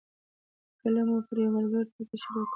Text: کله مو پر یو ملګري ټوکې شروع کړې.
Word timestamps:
کله 0.79 1.01
مو 1.07 1.17
پر 1.27 1.37
یو 1.43 1.51
ملګري 1.55 1.83
ټوکې 1.93 2.17
شروع 2.23 2.43
کړې. 2.47 2.49